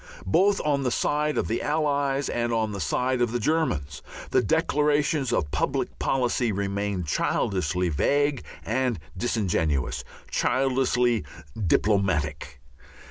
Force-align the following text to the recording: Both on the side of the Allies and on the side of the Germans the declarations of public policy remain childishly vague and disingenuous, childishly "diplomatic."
Both 0.25 0.59
on 0.65 0.81
the 0.81 0.89
side 0.89 1.37
of 1.37 1.47
the 1.47 1.61
Allies 1.61 2.27
and 2.27 2.51
on 2.51 2.71
the 2.71 2.79
side 2.79 3.21
of 3.21 3.31
the 3.31 3.39
Germans 3.39 4.01
the 4.31 4.41
declarations 4.41 5.31
of 5.31 5.51
public 5.51 5.99
policy 5.99 6.51
remain 6.51 7.03
childishly 7.03 7.89
vague 7.89 8.43
and 8.65 8.97
disingenuous, 9.15 10.03
childishly 10.31 11.23
"diplomatic." 11.67 12.59